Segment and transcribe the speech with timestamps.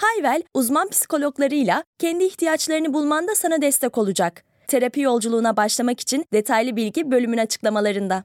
[0.00, 4.44] Hayvel, uzman psikologlarıyla kendi ihtiyaçlarını bulmanda sana destek olacak.
[4.68, 8.24] Terapi yolculuğuna başlamak için detaylı bilgi bölümün açıklamalarında.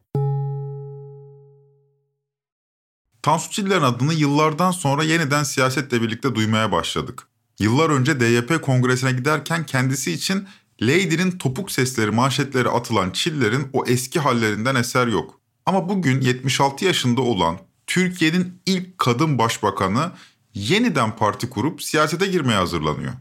[3.22, 7.28] Tansu Çiller'in adını yıllardan sonra yeniden siyasetle birlikte duymaya başladık.
[7.60, 10.48] Yıllar önce DYP kongresine giderken kendisi için
[10.82, 15.40] Lady'nin topuk sesleri manşetleri atılan Çiller'in o eski hallerinden eser yok.
[15.66, 20.12] Ama bugün 76 yaşında olan Türkiye'nin ilk kadın başbakanı
[20.54, 23.14] yeniden parti kurup siyasete girmeye hazırlanıyor.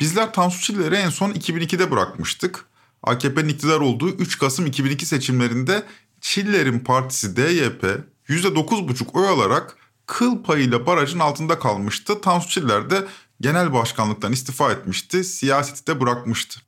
[0.00, 2.64] Bizler Tansu Çiller'i en son 2002'de bırakmıştık.
[3.02, 5.82] AKP'nin iktidar olduğu 3 Kasım 2002 seçimlerinde
[6.20, 7.84] Çiller'in partisi DYP
[8.28, 12.20] %9,5 oy alarak kıl payıyla barajın altında kalmıştı.
[12.20, 13.06] Tansu Çiller de
[13.40, 16.60] genel başkanlıktan istifa etmişti, siyaseti de bırakmıştı.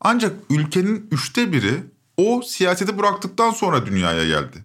[0.00, 1.82] Ancak ülkenin üçte biri
[2.16, 4.64] o siyaseti bıraktıktan sonra dünyaya geldi.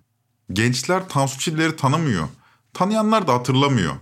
[0.53, 2.27] Gençler Tansu Çiller'i tanımıyor.
[2.73, 3.95] Tanıyanlar da hatırlamıyor.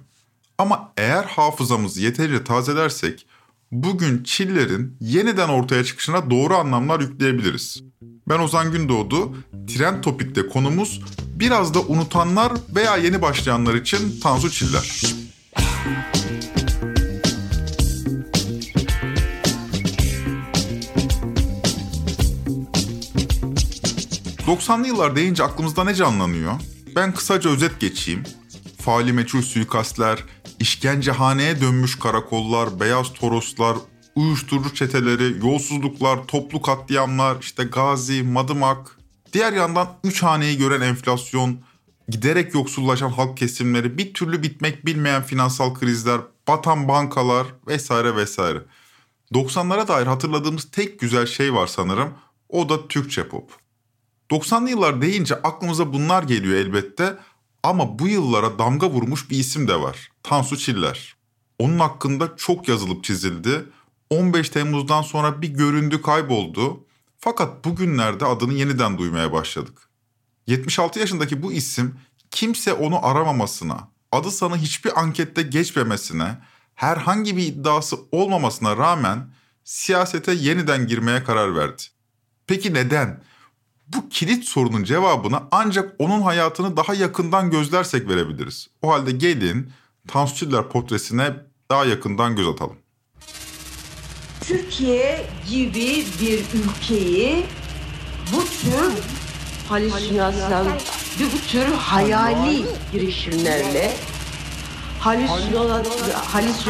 [0.58, 3.28] Ama eğer hafızamızı yeterince tazelersek
[3.72, 7.84] bugün Çiller'in yeniden ortaya çıkışına doğru anlamlar yükleyebiliriz.
[8.02, 9.38] Ben Ozan Gündoğdu.
[9.68, 11.02] Trend Topik'te konumuz
[11.36, 15.02] biraz da unutanlar veya yeni başlayanlar için Tansu Çiller.
[24.48, 26.54] 90'lı yıllar deyince aklımızda ne canlanıyor?
[26.96, 28.24] Ben kısaca özet geçeyim.
[28.82, 30.24] Faali meçhul suikastler,
[30.60, 33.78] işkencehaneye dönmüş karakollar, beyaz toroslar,
[34.16, 38.98] uyuşturucu çeteleri, yolsuzluklar, toplu katliamlar, işte Gazi, Madımak.
[39.34, 41.60] Diğer yandan üç haneyi gören enflasyon,
[42.10, 48.62] giderek yoksullaşan halk kesimleri, bir türlü bitmek bilmeyen finansal krizler, batan bankalar vesaire vesaire.
[49.34, 52.14] 90'lara dair hatırladığımız tek güzel şey var sanırım.
[52.50, 53.52] O da Türkçe pop.
[54.32, 57.18] 90'lı yıllar deyince aklımıza bunlar geliyor elbette
[57.68, 60.12] ama bu yıllara damga vurmuş bir isim de var.
[60.24, 61.16] Tansu Çiller.
[61.60, 63.66] Onun hakkında çok yazılıp çizildi.
[64.10, 66.86] 15 Temmuz'dan sonra bir göründü kayboldu.
[67.18, 69.90] Fakat bugünlerde adını yeniden duymaya başladık.
[70.48, 72.00] 76 yaşındaki bu isim
[72.32, 76.38] kimse onu aramamasına, adı sana hiçbir ankette geçmemesine,
[76.76, 79.30] herhangi bir iddiası olmamasına rağmen
[79.64, 81.84] siyasete yeniden girmeye karar verdi.
[82.48, 83.24] Peki neden?
[83.88, 88.68] Bu kilit sorunun cevabını ancak onun hayatını daha yakından gözlersek verebiliriz.
[88.82, 89.72] O halde gelin
[90.08, 91.34] Tansu Çiller portresine
[91.72, 92.78] daha yakından göz atalım.
[94.42, 97.46] Türkiye gibi bir ülkeyi
[98.34, 98.94] bu tür
[99.70, 100.68] halüsinasyon
[101.20, 103.94] ve bu tür hayali girişimlerle
[105.00, 106.68] halüsinasyon halüs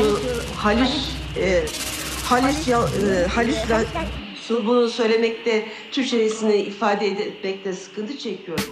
[0.56, 0.92] halüs
[1.38, 1.66] e,
[2.24, 3.58] halüs e, halüs
[4.50, 8.66] bunu söylemekte, Türkçesini ifade etmekte sıkıntı çekiyorum.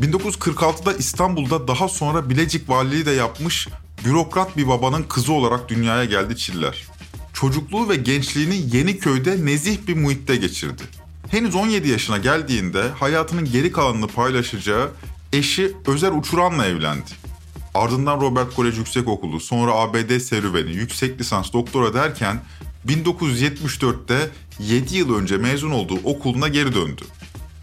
[0.00, 3.68] 1946'da İstanbul'da daha sonra Bilecik valiliği de yapmış
[4.04, 6.86] bürokrat bir babanın kızı olarak dünyaya geldi Çiller.
[7.32, 10.82] Çocukluğu ve gençliğini Yeniköy'de nezih bir muhitte geçirdi.
[11.30, 14.90] Henüz 17 yaşına geldiğinde hayatının geri kalanını paylaşacağı
[15.32, 17.10] eşi Özer Uçuran'la evlendi.
[17.74, 22.40] Ardından Robert Kolej Yüksekokulu, sonra ABD serüveni, yüksek lisans, doktora derken
[22.86, 27.02] 1974'te 7 yıl önce mezun olduğu okuluna geri döndü.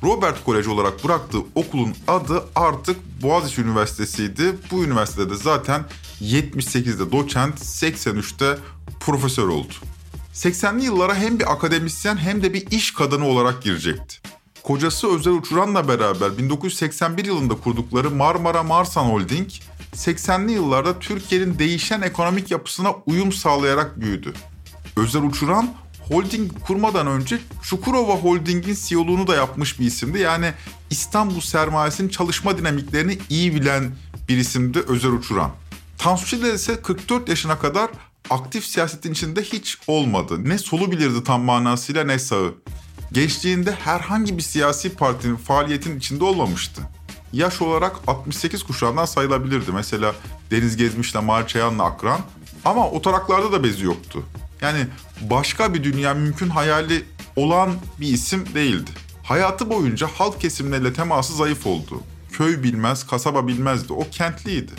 [0.03, 4.55] Robert College olarak bıraktığı okulun adı artık Boğaziçi Üniversitesi'ydi.
[4.71, 5.85] Bu üniversitede zaten
[6.21, 8.57] 78'de doçent, 83'te
[8.99, 9.73] profesör oldu.
[10.33, 14.17] 80'li yıllara hem bir akademisyen hem de bir iş kadını olarak girecekti.
[14.63, 19.49] Kocası Özel Uçuran'la beraber 1981 yılında kurdukları Marmara Marsan Holding,
[19.95, 24.33] 80'li yıllarda Türkiye'nin değişen ekonomik yapısına uyum sağlayarak büyüdü.
[24.99, 25.73] Özel Uçuran
[26.07, 30.19] holding kurmadan önce Çukurova Holding'in CEO'luğunu da yapmış bir isimdi.
[30.19, 30.53] Yani
[30.89, 33.91] İstanbul sermayesinin çalışma dinamiklerini iyi bilen
[34.29, 35.51] bir isimdi Özel Uçuran.
[35.97, 37.89] Tansu Çiller ise 44 yaşına kadar
[38.29, 40.49] aktif siyasetin içinde hiç olmadı.
[40.49, 42.53] Ne solu bilirdi tam manasıyla ne sağı.
[43.11, 46.81] Gençliğinde herhangi bir siyasi partinin faaliyetin içinde olmamıştı.
[47.33, 49.71] Yaş olarak 68 kuşağından sayılabilirdi.
[49.71, 50.15] Mesela
[50.51, 52.19] Deniz Gezmiş'le Mahir Çayan'la akran.
[52.65, 54.23] Ama o taraklarda da bezi yoktu.
[54.61, 54.87] Yani
[55.21, 58.91] başka bir dünya mümkün hayali olan bir isim değildi.
[59.23, 62.03] Hayatı boyunca halk kesimleriyle teması zayıf oldu.
[62.31, 63.93] Köy bilmez, kasaba bilmezdi.
[63.93, 64.71] O kentliydi.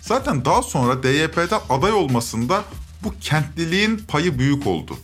[0.00, 2.64] Zaten daha sonra DYP'den aday olmasında
[3.04, 4.96] bu kentliliğin payı büyük oldu.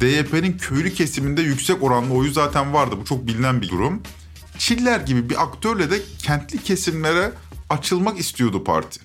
[0.00, 2.94] DYP'nin köylü kesiminde yüksek oranlı oyu zaten vardı.
[3.00, 4.02] Bu çok bilinen bir durum.
[4.58, 7.32] Çiller gibi bir aktörle de kentli kesimlere
[7.70, 9.00] açılmak istiyordu parti.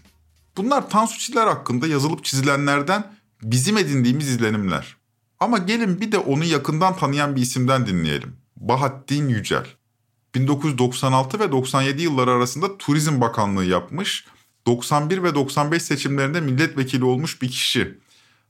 [0.57, 4.97] Bunlar Tansu Çiller hakkında yazılıp çizilenlerden bizim edindiğimiz izlenimler.
[5.39, 8.35] Ama gelin bir de onu yakından tanıyan bir isimden dinleyelim.
[8.57, 9.65] Bahattin Yücel.
[10.35, 14.25] 1996 ve 97 yılları arasında Turizm Bakanlığı yapmış,
[14.65, 17.97] 91 ve 95 seçimlerinde milletvekili olmuş bir kişi.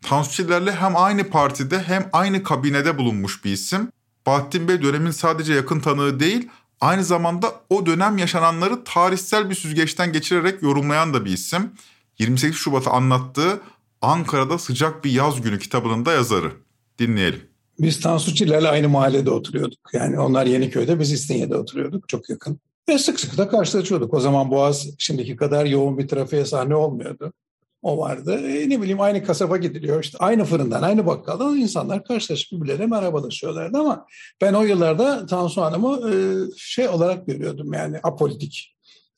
[0.01, 3.91] Tansu Çiller'le hem aynı partide hem aynı kabinede bulunmuş bir isim.
[4.25, 6.49] Bahattin Bey dönemin sadece yakın tanığı değil,
[6.81, 11.71] aynı zamanda o dönem yaşananları tarihsel bir süzgeçten geçirerek yorumlayan da bir isim.
[12.19, 13.61] 28 Şubat'ı anlattığı
[14.01, 16.51] Ankara'da Sıcak Bir Yaz Günü kitabının da yazarı.
[17.00, 17.42] Dinleyelim.
[17.80, 19.94] Biz Tansu Çiller'le aynı mahallede oturuyorduk.
[19.94, 22.09] Yani onlar Yeniköy'de, biz İstinye'de oturuyorduk.
[22.09, 22.59] Çok yakın.
[22.89, 24.13] Ve sık sık da karşılaşıyorduk.
[24.13, 27.33] O zaman Boğaz şimdiki kadar yoğun bir trafiğe sahne olmuyordu.
[27.81, 28.33] O vardı.
[28.33, 30.03] E, ne bileyim aynı kasaba gidiliyor.
[30.03, 34.06] İşte aynı fırından, aynı bakkaldan insanlar karşılaşıp birbirlerine merhabalaşıyorlardı ama
[34.42, 36.15] ben o yıllarda Tansu Hanım'ı e,
[36.57, 38.75] şey olarak görüyordum yani apolitik.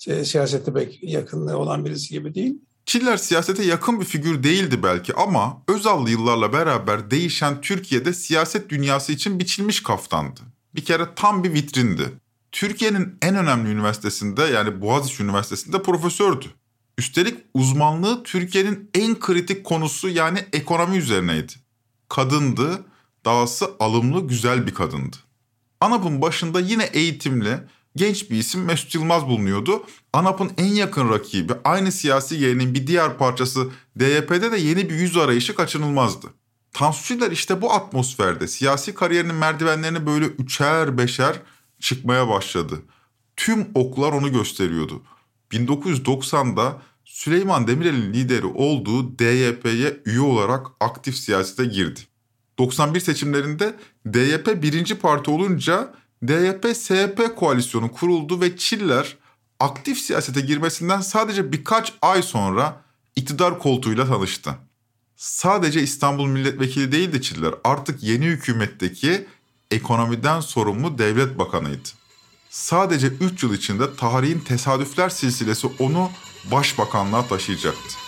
[0.08, 2.56] E, siyasete pek yakınlığı olan birisi gibi değil.
[2.86, 9.12] Çiller siyasete yakın bir figür değildi belki ama Özallı yıllarla beraber değişen Türkiye'de siyaset dünyası
[9.12, 10.42] için biçilmiş kaftandı.
[10.76, 12.12] Bir kere tam bir vitrindi.
[12.52, 16.46] Türkiye'nin en önemli üniversitesinde yani Boğaziçi Üniversitesi'nde profesördü.
[16.98, 21.54] Üstelik uzmanlığı Türkiye'nin en kritik konusu yani ekonomi üzerineydi.
[22.10, 22.86] Kadındı,
[23.26, 25.18] dahası alımlı güzel bir kadındı.
[25.82, 27.60] ANAP'ın başında yine eğitimli,
[27.96, 29.84] genç bir isim Mesut Yılmaz bulunuyordu.
[30.14, 33.70] ANAP'ın en yakın rakibi, aynı siyasi yeğenin bir diğer parçası
[34.00, 36.28] DYP'de de yeni bir yüz arayışı kaçınılmazdı.
[36.74, 41.42] Tansu işte bu atmosferde siyasi kariyerinin merdivenlerini böyle üçer beşer
[41.80, 42.82] çıkmaya başladı.
[43.36, 45.02] Tüm oklar onu gösteriyordu.
[45.52, 52.00] 1990'da Süleyman Demirel'in lideri olduğu DYP'ye üye olarak aktif siyasete girdi.
[52.58, 53.76] 91 seçimlerinde
[54.14, 55.94] DYP birinci parti olunca
[56.26, 59.18] DYP-SYP koalisyonu kuruldu ve Çiller
[59.60, 62.82] aktif siyasete girmesinden sadece birkaç ay sonra
[63.16, 64.56] iktidar koltuğuyla tanıştı.
[65.16, 69.26] Sadece İstanbul milletvekili değildi Çiller, artık yeni hükümetteki
[69.72, 71.90] ekonomiden sorumlu devlet bakanıydı.
[72.50, 76.12] Sadece 3 yıl içinde tarihin tesadüfler silsilesi onu
[76.52, 78.03] başbakanlığa taşıyacaktı.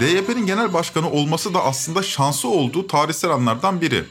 [0.00, 4.04] DYP'nin genel başkanı olması da aslında şansı olduğu tarihsel anlardan biri.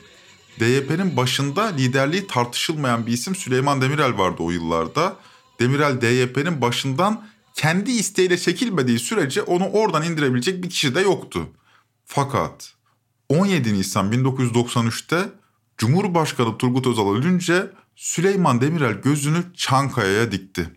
[0.60, 5.16] DYP'nin başında liderliği tartışılmayan bir isim Süleyman Demirel vardı o yıllarda.
[5.60, 11.50] Demirel DYP'nin başından kendi isteğiyle çekilmediği sürece onu oradan indirebilecek bir kişi de yoktu.
[12.06, 12.74] Fakat
[13.30, 15.30] 17 Nisan 1993'te
[15.78, 20.77] Cumhurbaşkanı Turgut Özal ölünce Süleyman Demirel gözünü Çankaya'ya dikti.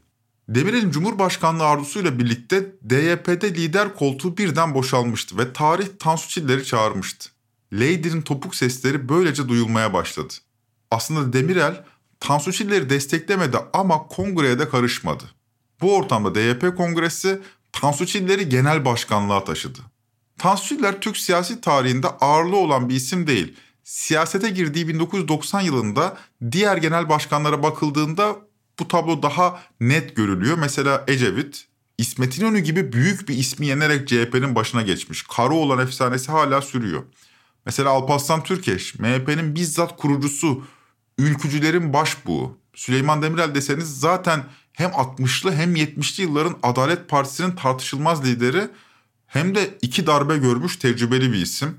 [0.55, 7.31] Demirel'in Cumhurbaşkanlığı arzusuyla birlikte DYP'de lider koltuğu birden boşalmıştı ve tarih Tansu Çiller'i çağırmıştı.
[7.73, 10.35] Lady'nin topuk sesleri böylece duyulmaya başladı.
[10.91, 11.85] Aslında Demirel
[12.21, 15.25] Tansu Çiller'i desteklemedi ama kongreye de karışmadı.
[15.81, 17.41] Bu ortamda DYP kongresi
[17.73, 19.79] Tansu Çiller'i genel başkanlığa taşıdı.
[20.39, 23.57] Tansu Çiller Türk siyasi tarihinde ağırlığı olan bir isim değil.
[23.85, 26.17] Siyasete girdiği 1990 yılında
[26.53, 28.50] diğer genel başkanlara bakıldığında
[28.81, 30.59] bu tablo daha net görülüyor.
[30.59, 31.67] Mesela Ecevit,
[31.99, 35.25] İsmet İnönü gibi büyük bir ismi yenerek CHP'nin başına geçmiş.
[35.39, 37.03] olan efsanesi hala sürüyor.
[37.67, 40.65] Mesela Alparslan Türkeş, MHP'nin bizzat kurucusu,
[41.19, 42.59] ülkücülerin başbuğu.
[42.75, 48.69] Süleyman Demirel deseniz zaten hem 60'lı hem 70'li yılların Adalet Partisi'nin tartışılmaz lideri
[49.27, 51.77] hem de iki darbe görmüş tecrübeli bir isim.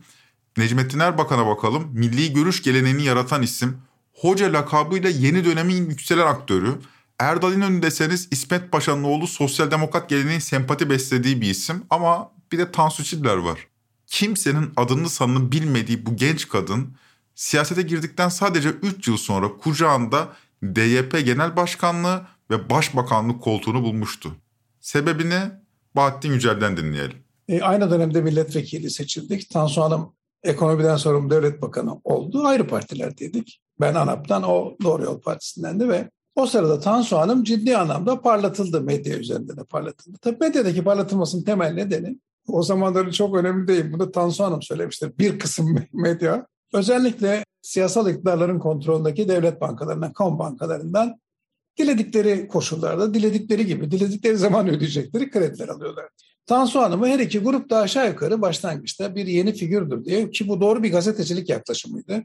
[0.57, 1.89] Necmettin Erbakan'a bakalım.
[1.93, 3.77] Milli görüş geleneğini yaratan isim.
[4.13, 6.75] Hoca lakabıyla yeni dönemin yükselen aktörü.
[7.19, 11.83] Erdal İnönü deseniz İsmet Paşa'nın oğlu sosyal demokrat geleneğin sempati beslediği bir isim.
[11.89, 13.67] Ama bir de Tansu Çiller var.
[14.07, 16.95] Kimsenin adını sanını bilmediği bu genç kadın
[17.35, 20.29] siyasete girdikten sadece 3 yıl sonra kucağında
[20.63, 24.35] DYP Genel Başkanlığı ve Başbakanlık koltuğunu bulmuştu.
[24.79, 25.41] Sebebini
[25.95, 27.17] Bahattin Yücel'den dinleyelim.
[27.47, 29.49] E, aynı dönemde milletvekili seçildik.
[29.49, 30.13] Tansu Hanım
[30.43, 32.43] ekonomiden sorumlu devlet bakanı oldu.
[32.47, 33.60] Ayrı partilerdeydik.
[33.81, 38.81] Ben ANAP'tan, o Doğru Yol Partisi'nden de ve o sırada Tansu Hanım ciddi anlamda parlatıldı.
[38.81, 40.17] Medya üzerinde de parlatıldı.
[40.21, 43.85] Tabii medyadaki parlatılmasının temel nedeni o zamanları çok önemli değil.
[43.91, 45.17] Bunu Tansu Hanım söylemiştir.
[45.17, 51.15] Bir kısım medya özellikle siyasal iktidarların kontrolündeki devlet bankalarından, kamu bankalarından
[51.77, 56.05] diledikleri koşullarda, diledikleri gibi, diledikleri zaman ödeyecekleri krediler alıyorlar.
[56.45, 60.61] Tansu Hanım'ı her iki grup da aşağı yukarı başlangıçta bir yeni figürdür diye ki bu
[60.61, 62.23] doğru bir gazetecilik yaklaşımıydı.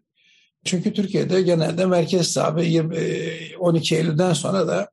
[0.66, 4.90] Çünkü Türkiye'de genelde merkez ve 12 Eylül'den sonra da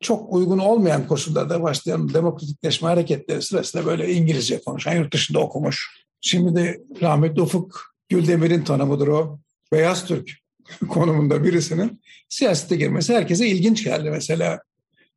[0.00, 6.04] çok uygun olmayan koşullarda başlayan demokratikleşme hareketleri sırasında böyle İngilizce konuşan, yurt dışında okumuş.
[6.20, 9.38] Şimdi de rahmetli Ufuk Güldemir'in tanımıdır o.
[9.72, 10.30] Beyaz Türk
[10.88, 14.10] konumunda birisinin siyasete girmesi herkese ilginç geldi.
[14.10, 14.60] Mesela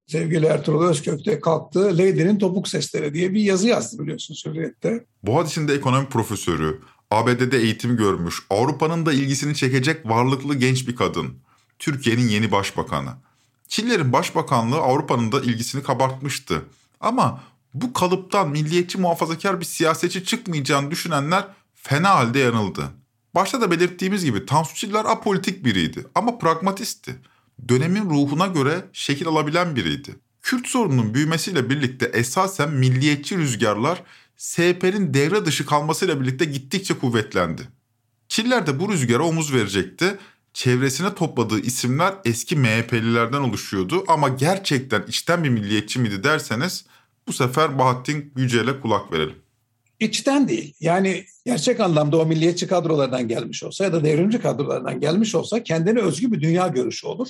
[0.08, 5.06] sevgili Ertuğrul Özkök de kalktı Lady'nin Topuk Sesleri diye bir yazı yazdı biliyorsun Hürriyet'te.
[5.24, 6.82] Boğaziçi'nde ekonomi profesörü,
[7.12, 11.34] ABD'de eğitim görmüş, Avrupa'nın da ilgisini çekecek varlıklı genç bir kadın.
[11.80, 13.14] Türkiye'nin yeni başbakanı.
[13.68, 16.66] Çiller'in başbakanlığı Avrupa'nın da ilgisini kabartmıştı.
[17.00, 17.44] Ama
[17.74, 22.84] bu kalıptan milliyetçi muhafazakar bir siyasetçi çıkmayacağını düşünenler fena halde yanıldı.
[23.36, 27.16] Başta da belirttiğimiz gibi Tansu Çiller apolitik biriydi ama pragmatistti.
[27.70, 30.16] Dönemin ruhuna göre şekil alabilen biriydi.
[30.42, 34.04] Kürt sorununun büyümesiyle birlikte esasen milliyetçi rüzgarlar
[34.38, 37.62] SHP'nin devre dışı kalmasıyla birlikte gittikçe kuvvetlendi.
[38.30, 40.18] Çiller de bu rüzgara omuz verecekti.
[40.54, 46.86] Çevresine topladığı isimler eski MHP'lilerden oluşuyordu ama gerçekten içten bir milliyetçi miydi derseniz
[47.28, 49.36] bu sefer Bahattin Yücel'e kulak verelim.
[50.00, 50.74] İçten değil.
[50.80, 56.00] Yani gerçek anlamda o milliyetçi kadrolardan gelmiş olsa ya da devrimci kadrolardan gelmiş olsa kendine
[56.00, 57.28] özgü bir dünya görüşü olur.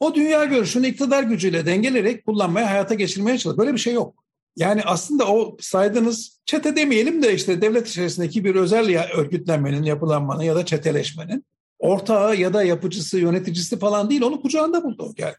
[0.00, 3.58] O dünya görüşünü iktidar gücüyle dengelerek kullanmaya, hayata geçirmeye çalışır.
[3.58, 4.27] Böyle bir şey yok.
[4.58, 10.56] Yani aslında o saydığınız çete demeyelim de işte devlet içerisindeki bir özel örgütlenmenin, yapılanmanın ya
[10.56, 11.44] da çeteleşmenin
[11.78, 14.22] ortağı ya da yapıcısı, yöneticisi falan değil.
[14.22, 15.36] Onu kucağında buldu o geldi.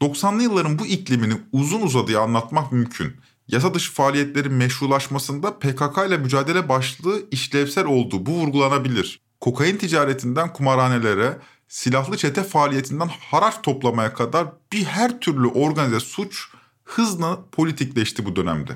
[0.00, 3.12] 90'lı yılların bu iklimini uzun uzadıya anlatmak mümkün.
[3.48, 9.20] Yasa dışı faaliyetlerin meşrulaşmasında PKK ile mücadele başlığı işlevsel olduğu bu vurgulanabilir.
[9.40, 11.38] Kokain ticaretinden kumarhanelere,
[11.68, 16.48] silahlı çete faaliyetinden haraç toplamaya kadar bir her türlü organize suç
[16.94, 18.72] hızla politikleşti bu dönemde.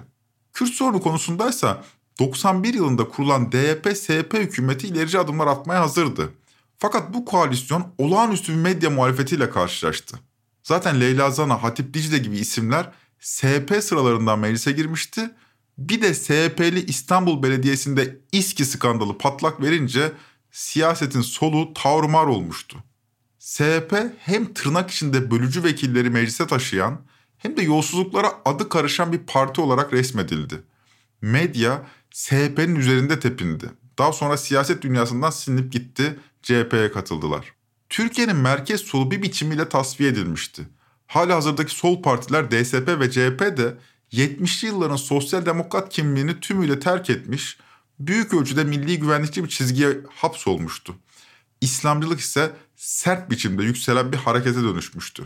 [0.53, 1.85] Kürt sorunu konusundaysa
[2.19, 6.33] 91 yılında kurulan DYP-SHP hükümeti ilerici adımlar atmaya hazırdı.
[6.79, 10.19] Fakat bu koalisyon olağanüstü bir medya muhalefetiyle karşılaştı.
[10.63, 15.31] Zaten Leyla Zana, Hatip Dicle gibi isimler SHP sıralarından meclise girmişti.
[15.79, 20.13] Bir de SHP'li İstanbul Belediyesi'nde İSKİ skandalı patlak verince
[20.51, 22.79] siyasetin soluğu tavrımar olmuştu.
[23.39, 27.01] SHP hem tırnak içinde bölücü vekilleri meclise taşıyan
[27.39, 30.63] hem de yolsuzluklara adı karışan bir parti olarak resmedildi.
[31.21, 33.71] Medya SHP'nin üzerinde tepindi.
[33.99, 37.53] Daha sonra siyaset dünyasından silinip gitti, CHP'ye katıldılar.
[37.89, 40.63] Türkiye'nin merkez solu bir biçimiyle tasfiye edilmişti.
[41.07, 43.75] Hala hazırdaki sol partiler DSP ve CHP de
[44.13, 47.59] 70'li yılların sosyal demokrat kimliğini tümüyle terk etmiş,
[47.99, 50.95] büyük ölçüde milli güvenlikçi bir çizgiye hapsolmuştu.
[51.61, 55.25] İslamcılık ise sert biçimde yükselen bir harekete dönüşmüştü.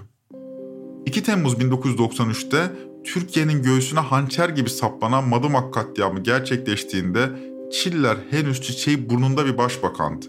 [1.07, 2.73] 2 Temmuz 1993'te
[3.05, 7.31] Türkiye'nin göğsüne hançer gibi saplanan Madımak katliamı gerçekleştiğinde
[7.73, 10.27] Çiller henüz çiçeği burnunda bir başbakandı.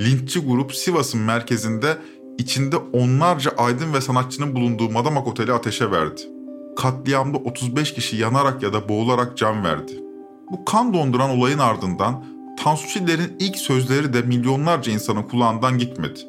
[0.00, 1.96] Linççi grup Sivas'ın merkezinde
[2.38, 6.20] içinde onlarca aydın ve sanatçının bulunduğu Madımak Oteli ateşe verdi.
[6.76, 9.92] Katliamda 35 kişi yanarak ya da boğularak can verdi.
[10.52, 12.24] Bu kan donduran olayın ardından
[12.58, 16.20] Tansu Çiller'in ilk sözleri de milyonlarca insanın kulağından gitmedi.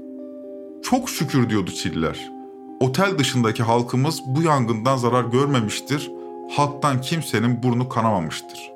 [0.83, 2.34] Çok şükür diyordu Çiller.
[2.85, 6.11] Otel dışındaki halkımız bu yangından zarar görmemiştir,
[6.55, 8.71] halktan kimsenin burnu kanamamıştır.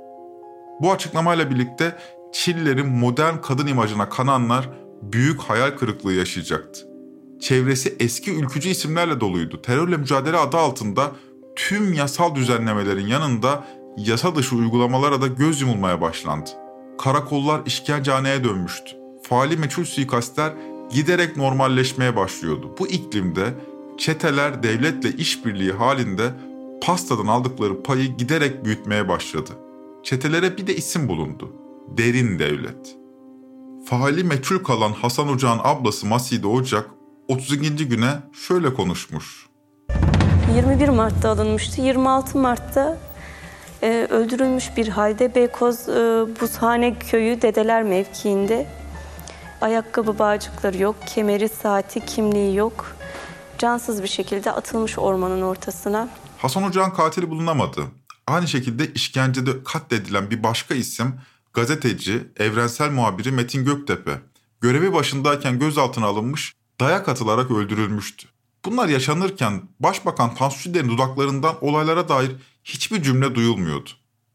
[0.82, 1.98] Bu açıklamayla birlikte
[2.34, 4.70] Çiller'in modern kadın imajına kananlar
[5.01, 6.82] büyük hayal kırıklığı yaşayacaktı.
[7.39, 9.62] Çevresi eski ülkücü isimlerle doluydu.
[9.62, 11.12] Terörle mücadele adı altında
[11.56, 16.50] tüm yasal düzenlemelerin yanında yasa dışı uygulamalara da göz yumulmaya başlandı.
[17.00, 18.92] Karakollar işkencehaneye dönmüştü.
[19.24, 20.54] Faali meçhul suikastler
[20.94, 22.75] giderek normalleşmeye başlıyordu.
[22.80, 23.54] Bu iklimde
[24.00, 26.32] çeteler devletle işbirliği halinde
[26.82, 29.51] pastadan aldıkları payı giderek büyütmeye başladı.
[30.03, 31.51] Çetelere bir de isim bulundu.
[31.98, 32.96] Derin devlet.
[33.86, 36.89] Faali meçhul kalan Hasan Ocak'ın ablası Maside Ocak
[37.27, 37.88] 32.
[37.88, 39.50] güne şöyle konuşmuş.
[40.56, 41.82] 21 Mart'ta alınmıştı.
[41.82, 42.98] 26 Mart'ta
[43.84, 48.68] e, öldürülmüş bir halde Beykoz e, Buzhane Köyü Dedeler mevkiinde.
[49.62, 52.96] Ayakkabı bağcıkları yok, kemeri, saati, kimliği yok.
[53.60, 56.10] Cansız bir şekilde atılmış ormanın ortasına.
[56.38, 57.82] Hasan Ocak'ın katili bulunamadı.
[58.28, 61.22] Aynı şekilde işkencede katledilen bir başka isim
[61.54, 64.22] gazeteci, evrensel muhabiri Metin Göktepe.
[64.62, 68.28] Görevi başındayken gözaltına alınmış, dayak atılarak öldürülmüştü.
[68.66, 72.32] Bunlar yaşanırken Başbakan Tansu Çiller'in dudaklarından olaylara dair
[72.63, 73.89] hiçbir cümle duyulmuyordu.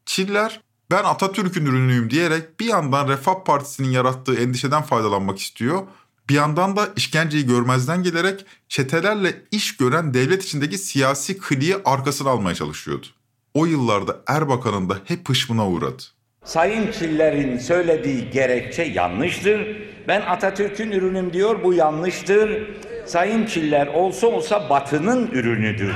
[0.05, 5.83] Çiller ben Atatürk'ün ürünüyüm diyerek bir yandan Refah Partisi'nin yarattığı endişeden faydalanmak istiyor,
[6.29, 12.55] bir yandan da işkenceyi görmezden gelerek çetelerle iş gören devlet içindeki siyasi kliği arkasına almaya
[12.55, 13.07] çalışıyordu.
[13.53, 16.03] O yıllarda Erbakan'ın da hep hışmına uğradı.
[16.45, 19.77] Sayın Çiller'in söylediği gerekçe yanlıştır.
[20.07, 22.67] Ben Atatürk'ün ürünüm diyor bu yanlıştır.
[23.05, 25.93] Sayın Çiller olsa olsa batının ürünüdür.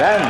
[0.00, 0.22] ben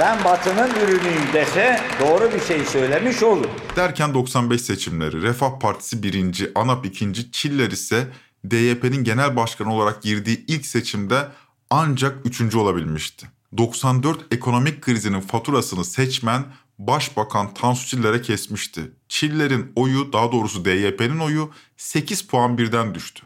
[0.00, 3.46] ben Batı'nın ürünüyüm dese doğru bir şey söylemiş olur.
[3.76, 8.06] Derken 95 seçimleri Refah Partisi birinci, ANAP ikinci, Çiller ise
[8.44, 11.28] DYP'nin genel başkanı olarak girdiği ilk seçimde
[11.70, 13.26] ancak üçüncü olabilmişti.
[13.56, 16.44] 94 ekonomik krizinin faturasını seçmen
[16.78, 18.92] Başbakan Tansu Çiller'e kesmişti.
[19.08, 23.22] Çiller'in oyu daha doğrusu DYP'nin oyu 8 puan birden düştü.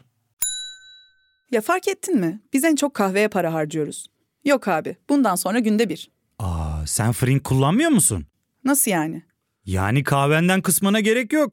[1.50, 2.40] Ya fark ettin mi?
[2.52, 4.06] Biz en çok kahveye para harcıyoruz.
[4.44, 6.10] Yok abi, bundan sonra günde bir.
[6.38, 8.26] Aa, sen Frink kullanmıyor musun?
[8.64, 9.22] Nasıl yani?
[9.64, 11.52] Yani kahvenden kısmına gerek yok.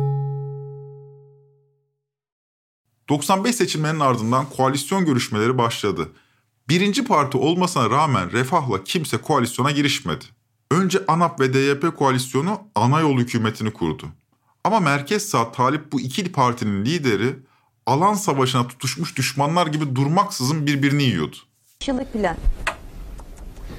[3.11, 6.11] 95 seçimlerinin ardından koalisyon görüşmeleri başladı.
[6.69, 10.25] Birinci parti olmasına rağmen Refah'la kimse koalisyona girişmedi.
[10.71, 14.07] Önce ANAP ve DYP koalisyonu ana yol hükümetini kurdu.
[14.63, 17.35] Ama merkez sağ Talip bu iki partinin lideri
[17.85, 21.35] alan savaşına tutuşmuş düşmanlar gibi durmaksızın birbirini yiyordu.
[21.87, 22.37] Yıllık plan.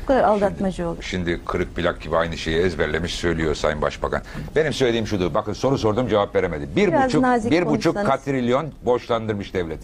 [0.02, 1.02] Bu kadar aldatmacı olur.
[1.02, 4.22] Şimdi kırık plak gibi aynı şeyi ezberlemiş söylüyor Sayın Başbakan.
[4.56, 5.34] Benim söylediğim şudur.
[5.34, 6.68] Bakın soru sordum cevap veremedi.
[6.76, 9.80] Bir Biraz buçuk, bir buçuk katrilyon borçlandırmış devlet.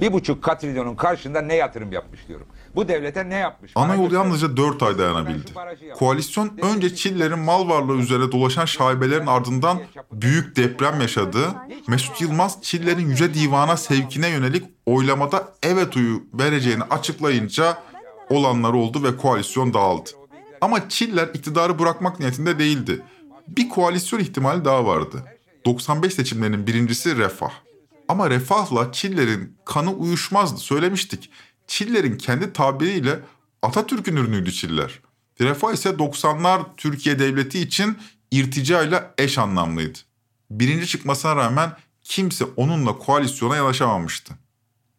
[0.00, 2.46] Bir buçuk katrilyonun karşında ne yatırım yapmış diyorum.
[2.74, 3.72] Bu devlete ne yapmış?
[3.74, 5.50] Ana yol yalnızca 4 ay dayanabildi.
[5.98, 9.78] Koalisyon önce Çiller'in mal varlığı üzerine dolaşan şaibelerin ardından
[10.12, 11.38] büyük deprem yaşadı.
[11.88, 17.76] Mesut Yılmaz Çiller'in Yüce Divan'a sevkine yönelik oylamada evet oyu vereceğini açıklayınca
[18.30, 20.10] olanlar oldu ve koalisyon dağıldı.
[20.60, 23.02] Ama Çiller iktidarı bırakmak niyetinde değildi.
[23.48, 25.24] Bir koalisyon ihtimali daha vardı.
[25.64, 27.52] 95 seçimlerinin birincisi Refah.
[28.08, 31.30] Ama Refah'la Çiller'in kanı uyuşmazdı söylemiştik.
[31.66, 33.20] Çiller'in kendi tabiriyle
[33.62, 35.00] Atatürk'ün ürünüydü Çiller.
[35.40, 37.98] Refah ise 90'lar Türkiye Devleti için
[38.30, 39.98] irticayla eş anlamlıydı.
[40.50, 44.34] Birinci çıkmasına rağmen kimse onunla koalisyona yanaşamamıştı.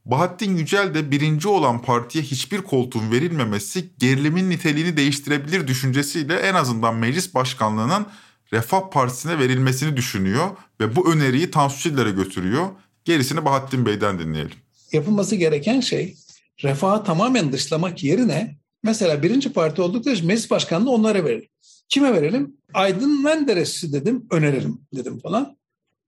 [0.06, 6.96] Bahattin Yücel de birinci olan partiye hiçbir koltuğun verilmemesi gerilimin niteliğini değiştirebilir düşüncesiyle en azından
[6.96, 8.06] meclis başkanlığının
[8.54, 12.70] Refah Partisi'ne verilmesini düşünüyor ve bu öneriyi Tansu Çiller'e götürüyor.
[13.06, 14.58] Gerisini Bahattin Bey'den dinleyelim.
[14.92, 16.16] Yapılması gereken şey
[16.64, 21.48] refahı tamamen dışlamak yerine mesela birinci parti oldukları için meclis başkanlığı onlara verelim.
[21.90, 22.58] Kime verelim?
[22.74, 25.58] Aydın Menderes'i dedim, önerelim dedim falan.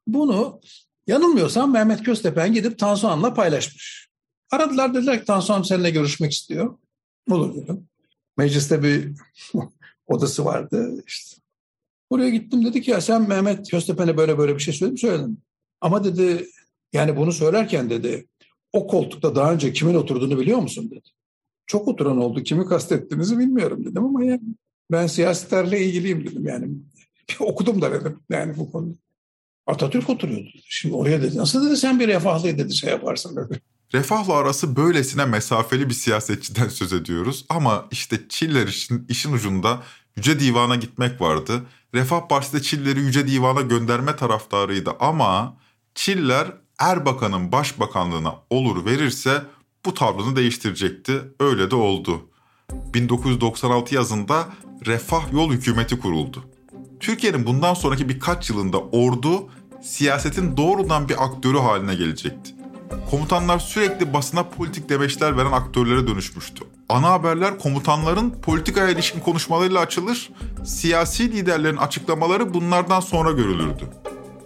[0.07, 0.61] Bunu
[1.07, 4.09] yanılmıyorsam Mehmet Köstepen gidip Tansu Han'la paylaşmış.
[4.51, 6.77] Aradılar dediler ki Tansu Hanım seninle görüşmek istiyor.
[7.31, 7.87] Olur dedim.
[8.37, 9.11] Mecliste bir
[10.07, 11.37] odası vardı işte.
[12.09, 14.99] Oraya gittim dedi ki ya sen Mehmet Köstepen'e böyle böyle bir şey söyledin mi?
[14.99, 15.37] Söyledim.
[15.81, 16.47] Ama dedi
[16.93, 18.27] yani bunu söylerken dedi
[18.73, 21.09] o koltukta daha önce kimin oturduğunu biliyor musun dedi.
[21.65, 22.43] Çok oturan oldu.
[22.43, 24.41] Kimi kastettiğinizi bilmiyorum dedim ama yani
[24.91, 26.69] ben siyasetlerle ilgiliyim dedim yani.
[27.39, 28.95] Okudum da dedim yani bu konuda.
[29.67, 30.49] Atatürk oturuyordu.
[30.69, 31.37] Şimdi oraya dedi.
[31.37, 33.61] Nasıl dedi sen bir refahlı dedi şey yaparsın dedi.
[33.93, 39.83] Refahla arası böylesine mesafeli bir siyasetçiden söz ediyoruz ama işte Çiller için işin ucunda
[40.17, 41.61] Yüce Divan'a gitmek vardı.
[41.93, 45.57] Refah Partisi de Çiller'i Yüce Divan'a gönderme taraftarıydı ama
[45.95, 46.47] Çiller
[46.79, 49.41] Erbakan'ın başbakanlığına olur verirse
[49.85, 51.21] bu tavrını değiştirecekti.
[51.39, 52.29] Öyle de oldu.
[52.71, 54.47] 1996 yazında
[54.85, 56.45] Refah Yol Hükümeti kuruldu.
[57.03, 59.49] Türkiye'nin bundan sonraki birkaç yılında ordu
[59.81, 62.55] siyasetin doğrudan bir aktörü haline gelecekti.
[63.11, 66.63] Komutanlar sürekli basına politik demeçler veren aktörlere dönüşmüştü.
[66.89, 70.29] Ana haberler komutanların politikaya ilişkin konuşmalarıyla açılır,
[70.65, 73.89] siyasi liderlerin açıklamaları bunlardan sonra görülürdü.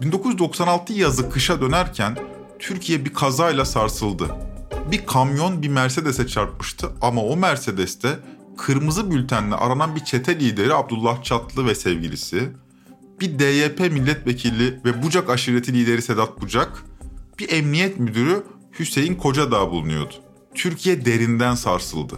[0.01, 2.17] 1996 yazı kışa dönerken
[2.59, 4.35] Türkiye bir kazayla sarsıldı.
[4.91, 8.19] Bir kamyon bir Mercedes'e çarpmıştı ama o Mercedes'te
[8.57, 12.49] kırmızı bültenle aranan bir çete lideri Abdullah Çatlı ve sevgilisi,
[13.21, 16.83] bir DYP milletvekili ve Bucak aşireti lideri Sedat Bucak,
[17.39, 18.43] bir emniyet müdürü
[18.79, 20.13] Hüseyin Kocadağ bulunuyordu.
[20.55, 22.15] Türkiye derinden sarsıldı.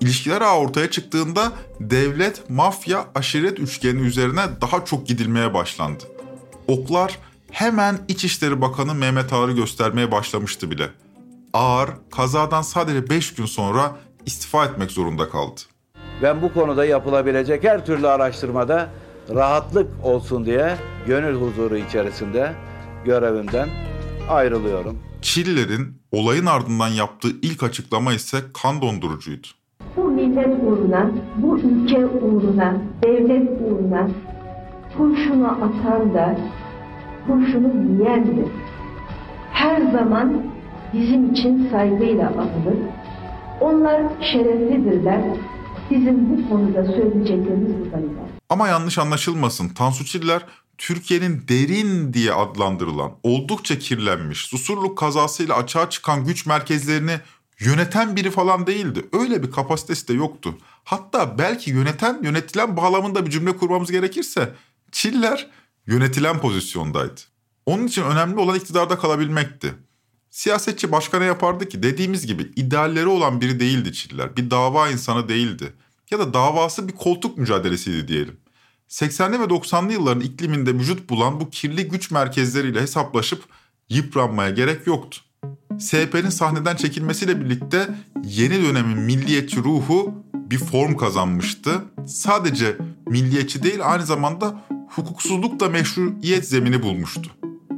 [0.00, 6.04] İlişkiler ağı ortaya çıktığında devlet, mafya, aşiret üçgeni üzerine daha çok gidilmeye başlandı.
[6.68, 7.18] Oklar
[7.50, 10.90] hemen İçişleri Bakanı Mehmet Ağar'ı göstermeye başlamıştı bile.
[11.52, 15.60] Ağar kazadan sadece 5 gün sonra istifa etmek zorunda kaldı.
[16.22, 18.88] Ben bu konuda yapılabilecek her türlü araştırmada
[19.34, 20.74] rahatlık olsun diye
[21.06, 22.52] gönül huzuru içerisinde
[23.04, 23.68] görevimden
[24.30, 24.98] ayrılıyorum.
[25.22, 29.46] Çiller'in olayın ardından yaptığı ilk açıklama ise kan dondurucuydu.
[29.96, 34.08] Bu millet uğruna, bu ülke uğruna, devlet uğruna
[34.96, 36.36] kurşunu atan da
[37.26, 38.46] kurşunu yiyendir.
[39.52, 40.42] Her zaman
[40.94, 42.78] bizim için saygıyla anılır.
[43.60, 44.02] Onlar
[44.32, 45.20] şereflidirler.
[45.90, 48.04] Bizim bu konuda söyleyeceklerimiz bu kadar.
[48.48, 49.68] Ama yanlış anlaşılmasın.
[49.68, 50.42] Tansu Çiller
[50.78, 57.20] Türkiye'nin derin diye adlandırılan, oldukça kirlenmiş, Susurluk kazasıyla açığa çıkan güç merkezlerini
[57.60, 59.06] yöneten biri falan değildi.
[59.12, 60.58] Öyle bir kapasitesi de yoktu.
[60.84, 64.54] Hatta belki yöneten, yönetilen bağlamında bir cümle kurmamız gerekirse
[64.92, 65.50] Çiller
[65.86, 67.20] yönetilen pozisyondaydı.
[67.66, 69.74] Onun için önemli olan iktidarda kalabilmekti.
[70.30, 71.82] Siyasetçi başka ne yapardı ki?
[71.82, 74.36] Dediğimiz gibi idealleri olan biri değildi Çiller.
[74.36, 75.72] Bir dava insanı değildi.
[76.10, 78.36] Ya da davası bir koltuk mücadelesiydi diyelim.
[78.88, 83.44] 80'li ve 90'lı yılların ikliminde vücut bulan bu kirli güç merkezleriyle hesaplaşıp
[83.88, 85.20] yıpranmaya gerek yoktu.
[85.80, 87.88] SHP'nin sahneden çekilmesiyle birlikte
[88.24, 91.84] yeni dönemin milliyetçi ruhu bir form kazanmıştı.
[92.06, 97.30] Sadece milliyetçi değil aynı zamanda hukuksuzluk da meşruiyet zemini bulmuştu.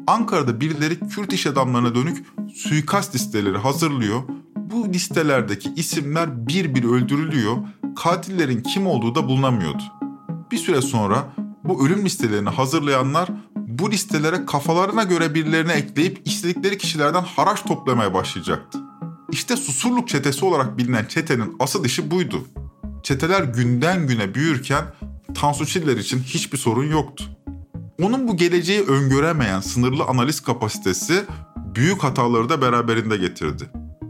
[0.07, 4.23] Ankara'da birileri Kürt iş adamlarına dönük suikast listeleri hazırlıyor.
[4.57, 7.57] Bu listelerdeki isimler bir bir öldürülüyor.
[7.97, 9.83] Katillerin kim olduğu da bulunamıyordu.
[10.51, 11.35] Bir süre sonra
[11.65, 18.79] bu ölüm listelerini hazırlayanlar bu listelere kafalarına göre birilerini ekleyip istedikleri kişilerden haraç toplamaya başlayacaktı.
[19.33, 22.47] İşte Susurluk çetesi olarak bilinen çetenin asıl işi buydu.
[23.03, 24.85] Çeteler günden güne büyürken
[25.35, 27.25] Tansu Çiller için hiçbir sorun yoktu.
[28.03, 31.25] Onun bu geleceği öngöremeyen sınırlı analiz kapasitesi
[31.75, 33.65] büyük hataları da beraberinde getirdi.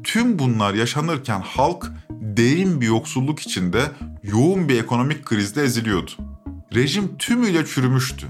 [0.04, 3.82] Tüm bunlar yaşanırken halk derin bir yoksulluk içinde
[4.22, 6.10] yoğun bir ekonomik krizde eziliyordu.
[6.74, 8.26] Rejim tümüyle çürümüştü.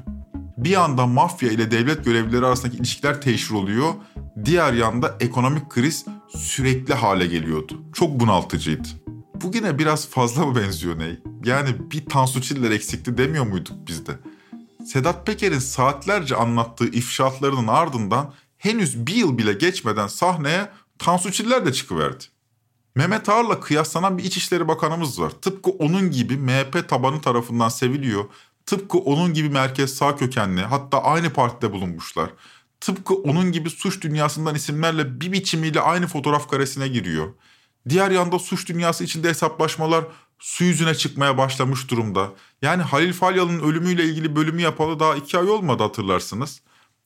[0.56, 3.92] Bir yanda mafya ile devlet görevlileri arasındaki ilişkiler teşhir oluyor,
[4.44, 6.04] diğer yanda ekonomik kriz
[6.36, 7.82] sürekli hale geliyordu.
[7.92, 8.88] Çok bunaltıcıydı.
[9.34, 11.18] Bugüne biraz fazla mı benziyor ney?
[11.44, 14.12] Yani bir Tansu Çiller eksikti demiyor muyduk biz de?
[14.86, 20.68] Sedat Peker'in saatlerce anlattığı ifşaatlarının ardından henüz bir yıl bile geçmeden sahneye
[20.98, 22.24] Tansu Çiller de çıkıverdi.
[22.94, 25.30] Mehmet Ağar'la kıyaslanan bir İçişleri Bakanımız var.
[25.30, 28.24] Tıpkı onun gibi MHP tabanı tarafından seviliyor.
[28.66, 32.30] Tıpkı onun gibi merkez sağ kökenli hatta aynı partide bulunmuşlar.
[32.80, 37.32] Tıpkı onun gibi suç dünyasından isimlerle bir biçimiyle aynı fotoğraf karesine giriyor.
[37.88, 40.04] Diğer yanda suç dünyası içinde hesaplaşmalar
[40.42, 42.32] su yüzüne çıkmaya başlamış durumda.
[42.62, 46.60] Yani Halil Falyalı'nın ölümüyle ilgili bölümü yapalı daha iki ay olmadı hatırlarsınız.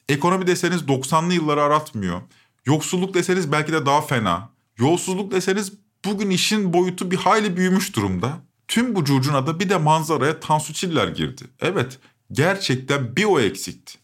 [0.09, 2.21] Ekonomi deseniz 90'lı yılları aratmıyor.
[2.67, 4.51] Yoksulluk deseniz belki de daha fena.
[4.79, 5.73] Yolsuzluk deseniz
[6.05, 8.33] bugün işin boyutu bir hayli büyümüş durumda.
[8.69, 11.43] Tüm bu curcunada bir de manzaraya Tansu Çiller girdi.
[11.61, 11.99] Evet
[12.33, 13.99] gerçekten bir o eksikti.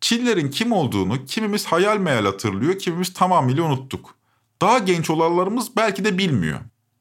[0.00, 4.14] Çiller'in kim olduğunu kimimiz hayal meyal hatırlıyor, kimimiz tamamıyla unuttuk.
[4.62, 6.60] Daha genç olanlarımız belki de bilmiyor.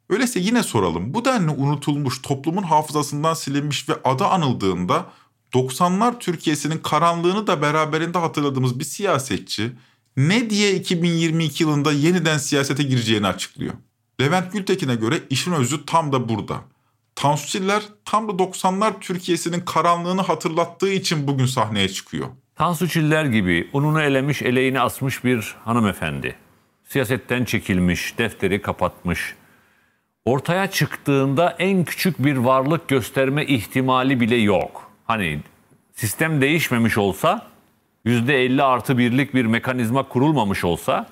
[0.09, 1.13] Öyleyse yine soralım.
[1.13, 5.05] Bu denli unutulmuş, toplumun hafızasından silinmiş ve adı anıldığında
[5.53, 9.71] 90'lar Türkiye'sinin karanlığını da beraberinde hatırladığımız bir siyasetçi
[10.17, 13.73] ne diye 2022 yılında yeniden siyasete gireceğini açıklıyor.
[14.21, 16.61] Levent Gültekin'e göre işin özü tam da burada.
[17.15, 22.27] Tansu Çiller tam da 90'lar Türkiye'sinin karanlığını hatırlattığı için bugün sahneye çıkıyor.
[22.55, 26.35] Tansu Çiller gibi ununu elemiş, eleğini asmış bir hanımefendi.
[26.85, 29.35] Siyasetten çekilmiş, defteri kapatmış.
[30.27, 34.91] Ortaya çıktığında en küçük bir varlık gösterme ihtimali bile yok.
[35.05, 35.39] Hani
[35.93, 37.47] sistem değişmemiş olsa,
[38.05, 41.07] %50 artı birlik bir mekanizma kurulmamış olsa,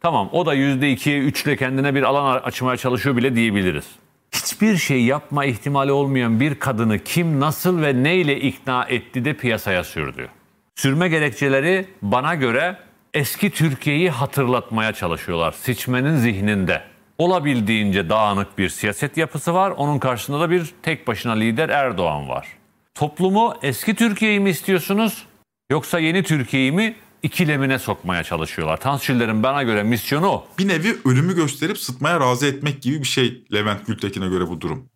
[0.00, 3.86] tamam o da %2'ye 3 ile kendine bir alan açmaya çalışıyor bile diyebiliriz.
[4.32, 9.84] Hiçbir şey yapma ihtimali olmayan bir kadını kim, nasıl ve neyle ikna etti de piyasaya
[9.84, 10.28] sürdü.
[10.74, 12.76] Sürme gerekçeleri bana göre
[13.14, 16.89] eski Türkiye'yi hatırlatmaya çalışıyorlar seçmenin zihninde.
[17.20, 19.70] Olabildiğince dağınık bir siyaset yapısı var.
[19.70, 22.48] Onun karşısında da bir tek başına lider Erdoğan var.
[22.94, 25.26] Toplumu eski Türkiye'yi mi istiyorsunuz
[25.70, 28.80] yoksa yeni Türkiye'yi mi ikilemine sokmaya çalışıyorlar.
[28.80, 30.46] Tansu bana göre misyonu o.
[30.58, 34.88] Bir nevi ölümü gösterip sıtmaya razı etmek gibi bir şey Levent Gültekin'e göre bu durum.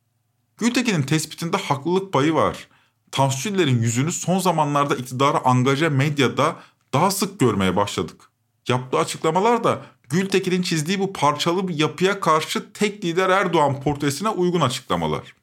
[0.59, 2.69] Gültekin'in tespitinde haklılık payı var.
[3.11, 6.57] Tansu yüzünü son zamanlarda iktidara angaja medyada
[6.93, 8.21] daha sık görmeye başladık.
[8.69, 14.61] Yaptığı açıklamalar da Gültekin'in çizdiği bu parçalı bir yapıya karşı tek lider Erdoğan portresine uygun
[14.61, 15.35] açıklamalar.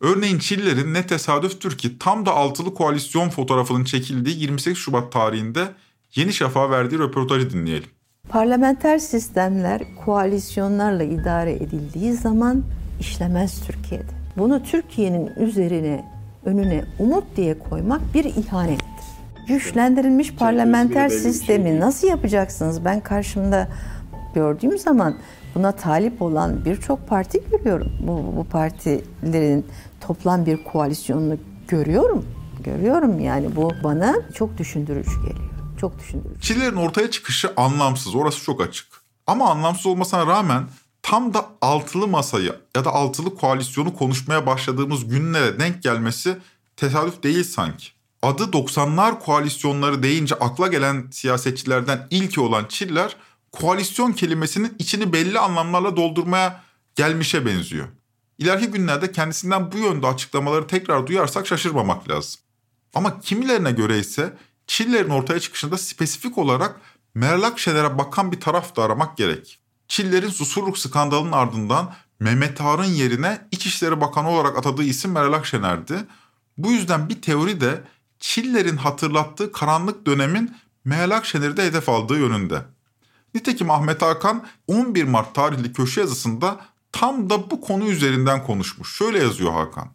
[0.00, 5.68] Örneğin Çiller'in ne tesadüftür ki tam da altılı koalisyon fotoğrafının çekildiği 28 Şubat tarihinde
[6.14, 7.88] Yeni Şafak'a verdiği röportajı dinleyelim.
[8.28, 12.64] Parlamenter sistemler koalisyonlarla idare edildiği zaman
[13.00, 14.12] işlemez Türkiye'de.
[14.36, 16.04] Bunu Türkiye'nin üzerine
[16.44, 18.93] önüne umut diye koymak bir ihanettir.
[19.48, 22.84] Güçlendirilmiş parlamenter sistemi nasıl yapacaksınız?
[22.84, 23.68] Ben karşımda
[24.34, 25.16] gördüğüm zaman
[25.54, 27.92] buna talip olan birçok parti görüyorum.
[28.00, 29.66] Bu, bu partilerin
[30.00, 31.36] toplam bir koalisyonunu
[31.68, 32.26] görüyorum.
[32.64, 35.50] Görüyorum yani bu bana çok düşündürücü geliyor.
[35.80, 36.40] Çok düşündürücü.
[36.40, 38.14] Çillerin ortaya çıkışı anlamsız.
[38.14, 38.86] Orası çok açık.
[39.26, 40.64] Ama anlamsız olmasına rağmen
[41.02, 46.36] tam da altılı masayı ya da altılı koalisyonu konuşmaya başladığımız günlere denk gelmesi
[46.76, 47.86] tesadüf değil sanki.
[48.24, 53.16] Adı 90'lar koalisyonları deyince akla gelen siyasetçilerden ilki olan Çiller
[53.52, 56.62] koalisyon kelimesinin içini belli anlamlarla doldurmaya
[56.94, 57.88] gelmişe benziyor.
[58.38, 62.40] İleriki günlerde kendisinden bu yönde açıklamaları tekrar duyarsak şaşırmamak lazım.
[62.94, 66.80] Ama kimilerine göre ise Çiller'in ortaya çıkışında spesifik olarak
[67.14, 69.58] Meral Akşener'e bakan bir taraf da aramak gerek.
[69.88, 76.04] Çiller'in Susurluk skandalının ardından Mehmet Ağar'ın yerine İçişleri Bakanı olarak atadığı isim Meral Akşener'di.
[76.58, 77.84] Bu yüzden bir teori de
[78.24, 82.62] Çiller'in hatırlattığı karanlık dönemin Meral Akşener'i de hedef aldığı yönünde.
[83.34, 88.96] Nitekim Ahmet Hakan 11 Mart tarihli köşe yazısında tam da bu konu üzerinden konuşmuş.
[88.96, 89.88] Şöyle yazıyor Hakan.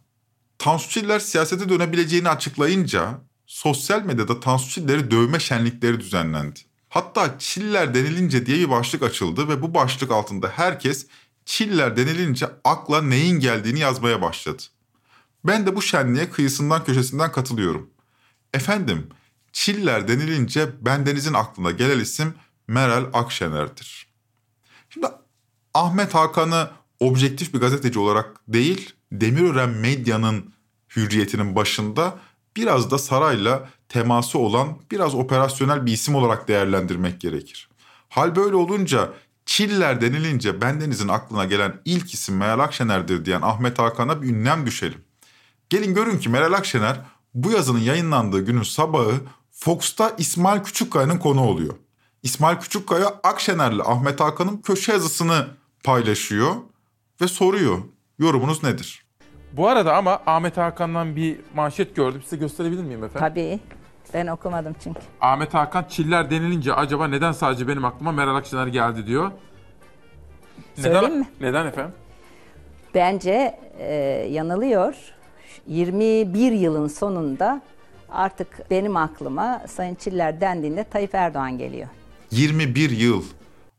[0.58, 6.60] Tansu Çiller siyasete dönebileceğini açıklayınca sosyal medyada Tansu Çiller'i dövme şenlikleri düzenlendi.
[6.88, 11.06] Hatta Çiller denilince diye bir başlık açıldı ve bu başlık altında herkes
[11.44, 14.62] Çiller denilince akla neyin geldiğini yazmaya başladı.
[15.44, 17.90] Ben de bu şenliğe kıyısından köşesinden katılıyorum.
[18.54, 19.06] Efendim,
[19.52, 22.34] Çiller denilince bendenizin aklına gelen isim
[22.68, 24.06] Meral Akşener'dir.
[24.90, 25.06] Şimdi
[25.74, 30.52] Ahmet Hakan'ı objektif bir gazeteci olarak değil, Demirören Medya'nın
[30.96, 32.18] hürriyetinin başında
[32.56, 37.68] biraz da sarayla teması olan biraz operasyonel bir isim olarak değerlendirmek gerekir.
[38.08, 39.12] Hal böyle olunca
[39.46, 45.04] Çiller denilince bendenizin aklına gelen ilk isim Meral Akşener'dir diyen Ahmet Hakan'a bir ünlem düşelim.
[45.70, 47.00] Gelin görün ki Meral Akşener
[47.34, 49.14] bu yazının yayınlandığı günün sabahı
[49.52, 51.74] Fox'ta İsmail Küçükkaya'nın konu oluyor.
[52.22, 55.46] İsmail Küçükkaya Akşener'le Ahmet Hakan'ın köşe yazısını
[55.84, 56.54] paylaşıyor
[57.20, 57.78] ve soruyor.
[58.18, 59.04] Yorumunuz nedir?
[59.52, 62.22] Bu arada ama Ahmet Hakan'dan bir manşet gördüm.
[62.24, 63.28] Size gösterebilir miyim efendim?
[63.28, 63.60] Tabii.
[64.14, 65.00] Ben okumadım çünkü.
[65.20, 69.30] Ahmet Hakan Çiller denilince acaba neden sadece benim aklıma Meral Akşener geldi diyor.
[70.74, 71.28] Söyleyeyim neden, mi?
[71.40, 71.94] Neden efendim?
[72.94, 73.94] Bence e,
[74.30, 74.94] yanılıyor.
[75.70, 77.62] 21 yılın sonunda
[78.08, 81.88] artık benim aklıma Sayın Çiller dendiğinde Tayyip Erdoğan geliyor.
[82.30, 83.24] 21 yıl.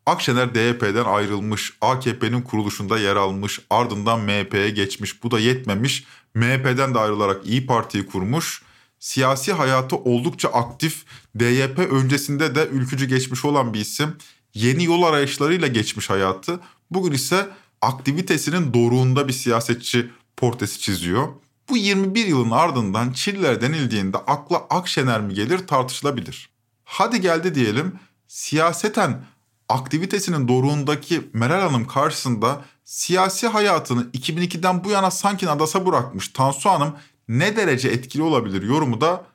[0.05, 5.23] Akşener DYP'den ayrılmış, AKP'nin kuruluşunda yer almış, ardından MHP'ye geçmiş.
[5.23, 6.05] Bu da yetmemiş.
[6.35, 8.63] MHP'den de ayrılarak İyi Parti'yi kurmuş.
[8.99, 11.05] Siyasi hayatı oldukça aktif.
[11.39, 14.15] DYP öncesinde de ülkücü geçmiş olan bir isim.
[14.53, 16.59] Yeni yol arayışlarıyla geçmiş hayatı.
[16.91, 17.47] Bugün ise
[17.81, 21.27] aktivitesinin doruğunda bir siyasetçi portresi çiziyor.
[21.69, 26.49] Bu 21 yılın ardından Çiller denildiğinde akla Akşener mi gelir tartışılabilir.
[26.83, 29.23] Hadi geldi diyelim siyaseten
[29.69, 36.95] aktivitesinin doruğundaki Meral Hanım karşısında siyasi hayatını 2002'den bu yana sanki nadasa bırakmış Tansu Hanım
[37.27, 39.25] ne derece etkili olabilir yorumu da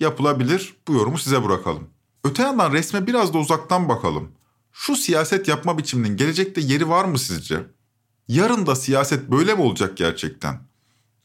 [0.00, 0.74] yapılabilir.
[0.88, 1.90] Bu yorumu size bırakalım.
[2.24, 4.32] Öte yandan resme biraz da uzaktan bakalım.
[4.72, 7.66] Şu siyaset yapma biçiminin gelecekte yeri var mı sizce?
[8.28, 10.60] Yarın da siyaset böyle mi olacak gerçekten?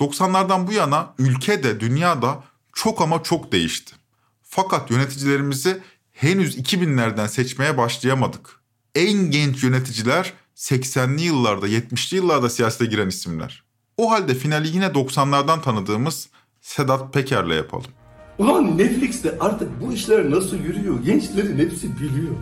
[0.02, 3.96] 90'lardan bu yana ülkede, dünyada çok ama çok değişti.
[4.44, 8.62] Fakat yöneticilerimizi henüz 2000'lerden seçmeye başlayamadık.
[8.96, 13.64] En genç yöneticiler 80'li yıllarda, 70'li yıllarda siyasete giren isimler.
[13.98, 16.30] O halde finali yine 90'lardan tanıdığımız
[16.62, 17.92] Sedat Peker'le yapalım.
[18.38, 22.36] Ulan Netflix'te artık bu işler nasıl yürüyor gençlerin hepsi biliyor.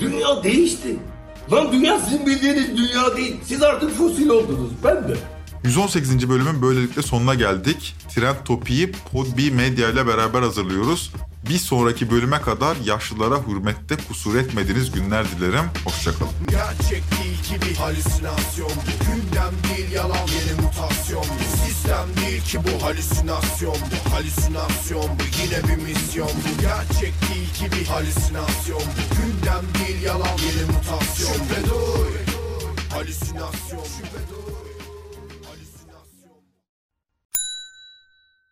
[0.00, 0.96] Dünya değişti.
[1.52, 3.36] Lan dünya sizin bildiğiniz dünya değil.
[3.44, 4.70] Siz artık fosil oldunuz.
[4.84, 5.16] Ben de.
[5.64, 6.28] 118.
[6.28, 7.96] bölümün böylelikle sonuna geldik.
[8.14, 11.12] Trend Topi'yi Podbi Medya ile beraber hazırlıyoruz.
[11.48, 15.64] Bir sonraki bölüme kadar yaşlılara hürmette kusur etmediğiniz günler dilerim.
[15.84, 16.32] Hoşçakalın.
[16.48, 22.58] Gerçek değil ki bir halüsinasyon bu Gündem değil yalan yeni mutasyon bu Sistem değil ki
[22.64, 29.16] bu halüsinasyon bu Halüsinasyon bu yine bir misyon bu Gerçek değil ki bir halüsinasyon bu
[29.16, 32.12] Gündem değil yalan yeni mutasyon Şüphe duy
[32.90, 34.69] Halüsinasyon şüphe duy